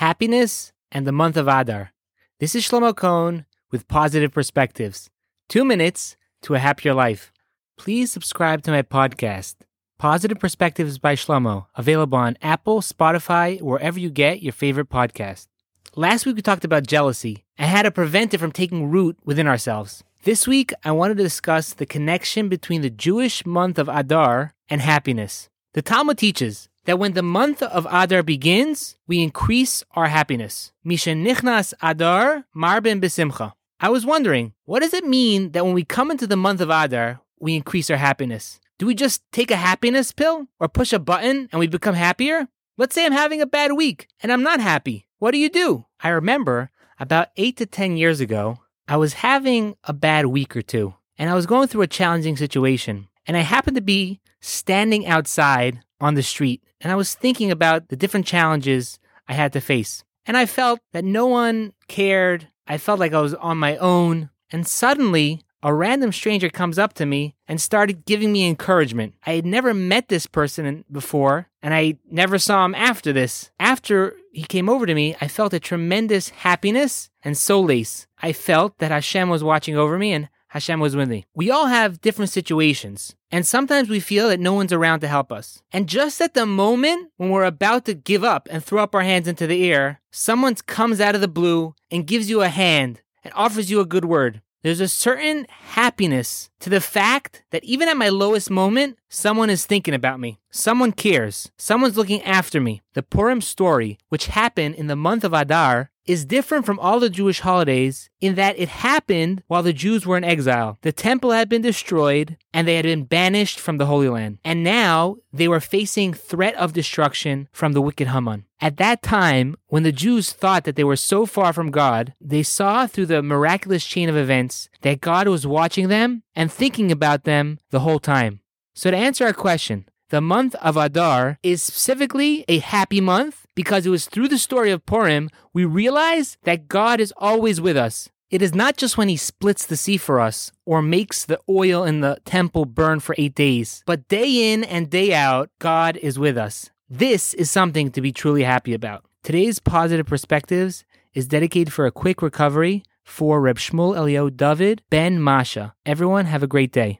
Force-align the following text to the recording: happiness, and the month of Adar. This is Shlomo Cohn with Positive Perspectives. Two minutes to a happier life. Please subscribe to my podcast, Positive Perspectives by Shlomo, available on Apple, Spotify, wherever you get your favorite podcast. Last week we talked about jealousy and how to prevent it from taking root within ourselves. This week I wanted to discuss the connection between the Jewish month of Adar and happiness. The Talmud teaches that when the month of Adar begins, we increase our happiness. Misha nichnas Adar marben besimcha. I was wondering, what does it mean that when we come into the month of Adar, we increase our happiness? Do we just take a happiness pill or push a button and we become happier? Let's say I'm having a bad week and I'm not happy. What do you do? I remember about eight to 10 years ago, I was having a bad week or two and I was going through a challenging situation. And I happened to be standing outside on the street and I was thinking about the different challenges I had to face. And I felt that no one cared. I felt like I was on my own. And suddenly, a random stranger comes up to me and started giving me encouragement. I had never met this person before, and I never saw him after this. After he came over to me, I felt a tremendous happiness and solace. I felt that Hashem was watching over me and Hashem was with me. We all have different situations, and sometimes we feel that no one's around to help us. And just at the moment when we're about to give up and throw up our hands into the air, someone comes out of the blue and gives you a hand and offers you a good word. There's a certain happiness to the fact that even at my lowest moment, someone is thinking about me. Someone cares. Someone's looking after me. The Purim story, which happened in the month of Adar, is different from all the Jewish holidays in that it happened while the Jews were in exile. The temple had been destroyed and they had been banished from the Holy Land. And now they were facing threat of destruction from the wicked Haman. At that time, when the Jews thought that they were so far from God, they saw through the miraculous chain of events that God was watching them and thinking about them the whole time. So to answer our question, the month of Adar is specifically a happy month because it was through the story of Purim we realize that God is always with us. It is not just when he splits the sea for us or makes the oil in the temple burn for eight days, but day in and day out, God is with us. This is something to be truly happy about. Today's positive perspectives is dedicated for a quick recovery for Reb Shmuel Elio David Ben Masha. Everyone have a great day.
happiness, 0.00 0.72
and 0.90 1.06
the 1.06 1.12
month 1.12 1.36
of 1.36 1.46
Adar. 1.46 1.92
This 2.38 2.54
is 2.54 2.66
Shlomo 2.66 2.96
Cohn 2.96 3.44
with 3.70 3.86
Positive 3.86 4.32
Perspectives. 4.32 5.10
Two 5.46 5.62
minutes 5.62 6.16
to 6.40 6.54
a 6.54 6.58
happier 6.58 6.94
life. 6.94 7.30
Please 7.76 8.10
subscribe 8.10 8.62
to 8.62 8.70
my 8.70 8.80
podcast, 8.80 9.56
Positive 9.98 10.38
Perspectives 10.38 10.96
by 10.96 11.16
Shlomo, 11.16 11.66
available 11.76 12.16
on 12.16 12.38
Apple, 12.40 12.80
Spotify, 12.80 13.60
wherever 13.60 14.00
you 14.00 14.08
get 14.08 14.42
your 14.42 14.54
favorite 14.54 14.88
podcast. 14.88 15.48
Last 15.94 16.24
week 16.24 16.36
we 16.36 16.40
talked 16.40 16.64
about 16.64 16.86
jealousy 16.86 17.44
and 17.58 17.68
how 17.68 17.82
to 17.82 17.90
prevent 17.90 18.32
it 18.32 18.38
from 18.38 18.52
taking 18.52 18.88
root 18.88 19.18
within 19.26 19.46
ourselves. 19.46 20.02
This 20.22 20.48
week 20.48 20.72
I 20.82 20.92
wanted 20.92 21.18
to 21.18 21.24
discuss 21.24 21.74
the 21.74 21.84
connection 21.84 22.48
between 22.48 22.80
the 22.80 22.88
Jewish 22.88 23.44
month 23.44 23.78
of 23.78 23.90
Adar 23.90 24.54
and 24.70 24.80
happiness. 24.80 25.50
The 25.74 25.82
Talmud 25.82 26.16
teaches 26.16 26.69
that 26.84 26.98
when 26.98 27.12
the 27.12 27.22
month 27.22 27.62
of 27.62 27.86
Adar 27.90 28.22
begins, 28.22 28.96
we 29.06 29.22
increase 29.22 29.84
our 29.92 30.06
happiness. 30.08 30.72
Misha 30.84 31.10
nichnas 31.10 31.74
Adar 31.82 32.44
marben 32.56 33.00
besimcha. 33.00 33.52
I 33.80 33.88
was 33.88 34.04
wondering, 34.04 34.52
what 34.64 34.80
does 34.80 34.94
it 34.94 35.06
mean 35.06 35.52
that 35.52 35.64
when 35.64 35.74
we 35.74 35.84
come 35.84 36.10
into 36.10 36.26
the 36.26 36.36
month 36.36 36.60
of 36.60 36.70
Adar, 36.70 37.20
we 37.38 37.56
increase 37.56 37.90
our 37.90 37.96
happiness? 37.96 38.60
Do 38.78 38.86
we 38.86 38.94
just 38.94 39.22
take 39.32 39.50
a 39.50 39.56
happiness 39.56 40.12
pill 40.12 40.46
or 40.58 40.68
push 40.68 40.92
a 40.92 40.98
button 40.98 41.48
and 41.52 41.60
we 41.60 41.66
become 41.66 41.94
happier? 41.94 42.48
Let's 42.76 42.94
say 42.94 43.04
I'm 43.04 43.12
having 43.12 43.42
a 43.42 43.46
bad 43.46 43.72
week 43.72 44.08
and 44.22 44.32
I'm 44.32 44.42
not 44.42 44.60
happy. 44.60 45.06
What 45.18 45.32
do 45.32 45.38
you 45.38 45.50
do? 45.50 45.84
I 46.00 46.08
remember 46.08 46.70
about 46.98 47.28
eight 47.36 47.56
to 47.58 47.66
10 47.66 47.96
years 47.96 48.20
ago, 48.20 48.58
I 48.88 48.96
was 48.96 49.14
having 49.14 49.76
a 49.84 49.92
bad 49.92 50.26
week 50.26 50.56
or 50.56 50.62
two 50.62 50.94
and 51.18 51.28
I 51.28 51.34
was 51.34 51.46
going 51.46 51.68
through 51.68 51.82
a 51.82 51.86
challenging 51.86 52.36
situation. 52.36 53.08
And 53.26 53.36
I 53.36 53.40
happened 53.40 53.76
to 53.76 53.82
be 53.82 54.20
standing 54.40 55.06
outside 55.06 55.80
on 56.00 56.14
the 56.14 56.22
street 56.22 56.62
and 56.80 56.90
I 56.90 56.96
was 56.96 57.14
thinking 57.14 57.50
about 57.50 57.88
the 57.88 57.96
different 57.96 58.26
challenges 58.26 58.98
I 59.28 59.34
had 59.34 59.52
to 59.52 59.60
face. 59.60 60.04
And 60.26 60.36
I 60.36 60.46
felt 60.46 60.80
that 60.92 61.04
no 61.04 61.26
one 61.26 61.72
cared. 61.88 62.48
I 62.66 62.78
felt 62.78 63.00
like 63.00 63.12
I 63.12 63.20
was 63.20 63.34
on 63.34 63.58
my 63.58 63.76
own. 63.76 64.30
And 64.50 64.66
suddenly, 64.66 65.42
a 65.62 65.74
random 65.74 66.12
stranger 66.12 66.48
comes 66.48 66.78
up 66.78 66.94
to 66.94 67.06
me 67.06 67.34
and 67.46 67.60
started 67.60 68.06
giving 68.06 68.32
me 68.32 68.48
encouragement. 68.48 69.14
I 69.26 69.32
had 69.32 69.46
never 69.46 69.74
met 69.74 70.08
this 70.08 70.26
person 70.26 70.84
before, 70.90 71.48
and 71.62 71.74
I 71.74 71.98
never 72.10 72.38
saw 72.38 72.64
him 72.64 72.74
after 72.74 73.12
this. 73.12 73.50
After 73.60 74.16
he 74.32 74.44
came 74.44 74.68
over 74.68 74.86
to 74.86 74.94
me, 74.94 75.16
I 75.20 75.28
felt 75.28 75.52
a 75.52 75.60
tremendous 75.60 76.30
happiness 76.30 77.10
and 77.22 77.36
solace. 77.36 78.06
I 78.22 78.32
felt 78.32 78.78
that 78.78 78.90
Hashem 78.90 79.28
was 79.28 79.44
watching 79.44 79.76
over 79.76 79.98
me 79.98 80.12
and 80.12 80.28
Hashem 80.50 80.80
was 80.80 80.96
with 80.96 81.08
me. 81.08 81.26
We 81.32 81.48
all 81.48 81.66
have 81.66 82.00
different 82.00 82.30
situations, 82.30 83.14
and 83.30 83.46
sometimes 83.46 83.88
we 83.88 84.00
feel 84.00 84.28
that 84.28 84.40
no 84.40 84.52
one's 84.52 84.72
around 84.72 84.98
to 85.00 85.08
help 85.08 85.30
us. 85.30 85.62
And 85.72 85.88
just 85.88 86.20
at 86.20 86.34
the 86.34 86.44
moment 86.44 87.12
when 87.16 87.30
we're 87.30 87.44
about 87.44 87.84
to 87.84 87.94
give 87.94 88.24
up 88.24 88.48
and 88.50 88.62
throw 88.62 88.82
up 88.82 88.92
our 88.94 89.02
hands 89.02 89.28
into 89.28 89.46
the 89.46 89.70
air, 89.70 90.00
someone 90.10 90.56
comes 90.56 91.00
out 91.00 91.14
of 91.14 91.20
the 91.20 91.28
blue 91.28 91.76
and 91.88 92.06
gives 92.06 92.28
you 92.28 92.42
a 92.42 92.48
hand 92.48 93.00
and 93.22 93.32
offers 93.34 93.70
you 93.70 93.78
a 93.78 93.86
good 93.86 94.04
word. 94.04 94.42
There's 94.62 94.80
a 94.80 94.88
certain 94.88 95.46
happiness 95.48 96.49
to 96.60 96.70
the 96.70 96.80
fact 96.80 97.42
that 97.50 97.64
even 97.64 97.88
at 97.88 97.96
my 97.96 98.08
lowest 98.08 98.50
moment, 98.50 98.98
someone 99.08 99.50
is 99.50 99.66
thinking 99.66 99.94
about 99.94 100.20
me. 100.20 100.38
Someone 100.50 100.92
cares. 100.92 101.50
Someone's 101.56 101.96
looking 101.96 102.22
after 102.22 102.60
me. 102.60 102.82
The 102.94 103.02
Purim 103.02 103.40
story, 103.40 103.98
which 104.08 104.26
happened 104.26 104.74
in 104.74 104.86
the 104.86 104.96
month 104.96 105.24
of 105.24 105.32
Adar, 105.32 105.90
is 106.06 106.24
different 106.24 106.66
from 106.66 106.78
all 106.80 106.98
the 106.98 107.08
Jewish 107.08 107.40
holidays 107.40 108.10
in 108.20 108.34
that 108.34 108.58
it 108.58 108.68
happened 108.68 109.44
while 109.46 109.62
the 109.62 109.72
Jews 109.72 110.04
were 110.04 110.16
in 110.16 110.24
exile. 110.24 110.76
The 110.82 110.92
temple 110.92 111.30
had 111.30 111.48
been 111.48 111.62
destroyed 111.62 112.36
and 112.52 112.66
they 112.66 112.74
had 112.74 112.84
been 112.84 113.04
banished 113.04 113.60
from 113.60 113.78
the 113.78 113.86
Holy 113.86 114.08
Land. 114.08 114.38
And 114.44 114.64
now 114.64 115.18
they 115.32 115.46
were 115.46 115.60
facing 115.60 116.12
threat 116.12 116.56
of 116.56 116.72
destruction 116.72 117.48
from 117.52 117.74
the 117.74 117.80
wicked 117.80 118.08
Haman. 118.08 118.44
At 118.60 118.76
that 118.78 119.02
time, 119.02 119.56
when 119.68 119.84
the 119.84 119.92
Jews 119.92 120.32
thought 120.32 120.64
that 120.64 120.76
they 120.76 120.84
were 120.84 120.96
so 120.96 121.26
far 121.26 121.52
from 121.52 121.70
God, 121.70 122.12
they 122.20 122.42
saw 122.42 122.86
through 122.86 123.06
the 123.06 123.22
miraculous 123.22 123.86
chain 123.86 124.08
of 124.08 124.16
events 124.16 124.68
that 124.82 125.00
God 125.00 125.28
was 125.28 125.46
watching 125.46 125.88
them 125.88 126.24
and 126.34 126.49
thinking 126.50 126.92
about 126.92 127.24
them 127.24 127.58
the 127.70 127.80
whole 127.80 127.98
time. 127.98 128.40
So 128.74 128.90
to 128.90 128.96
answer 128.96 129.24
our 129.24 129.32
question, 129.32 129.86
the 130.10 130.20
month 130.20 130.54
of 130.56 130.76
Adar 130.76 131.38
is 131.42 131.62
specifically 131.62 132.44
a 132.48 132.58
happy 132.58 133.00
month 133.00 133.46
because 133.54 133.86
it 133.86 133.90
was 133.90 134.06
through 134.06 134.28
the 134.28 134.38
story 134.38 134.70
of 134.70 134.84
Purim 134.84 135.30
we 135.52 135.64
realize 135.64 136.36
that 136.42 136.66
God 136.68 137.00
is 137.00 137.14
always 137.16 137.60
with 137.60 137.76
us. 137.76 138.08
It 138.30 138.42
is 138.42 138.54
not 138.54 138.76
just 138.76 138.96
when 138.96 139.08
he 139.08 139.16
splits 139.16 139.66
the 139.66 139.76
sea 139.76 139.96
for 139.96 140.20
us 140.20 140.52
or 140.64 140.82
makes 140.82 141.24
the 141.24 141.40
oil 141.48 141.84
in 141.84 142.00
the 142.00 142.18
temple 142.24 142.64
burn 142.64 143.00
for 143.00 143.14
eight 143.18 143.34
days, 143.34 143.82
but 143.86 144.08
day 144.08 144.52
in 144.52 144.62
and 144.64 144.90
day 144.90 145.12
out, 145.14 145.50
God 145.58 145.96
is 145.96 146.18
with 146.18 146.38
us. 146.38 146.70
This 146.88 147.34
is 147.34 147.50
something 147.50 147.90
to 147.90 148.00
be 148.00 148.12
truly 148.12 148.44
happy 148.44 148.72
about. 148.74 149.04
Today's 149.22 149.58
positive 149.58 150.06
perspectives 150.06 150.84
is 151.12 151.26
dedicated 151.26 151.72
for 151.72 151.86
a 151.86 151.92
quick 151.92 152.22
recovery 152.22 152.84
for 153.10 153.40
Reb 153.40 153.58
Shmuel 153.58 153.96
Elio 153.96 154.30
David 154.30 154.82
Ben 154.88 155.20
Masha. 155.20 155.74
Everyone 155.84 156.24
have 156.26 156.42
a 156.42 156.46
great 156.46 156.72
day. 156.72 156.99